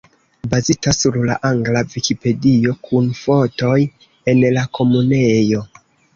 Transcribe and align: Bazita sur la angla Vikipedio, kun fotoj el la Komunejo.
Bazita 0.51 0.93
sur 0.99 1.17
la 1.31 1.35
angla 1.49 1.83
Vikipedio, 1.91 2.73
kun 2.89 3.11
fotoj 3.21 3.77
el 4.35 4.43
la 4.59 4.65
Komunejo. 4.81 5.63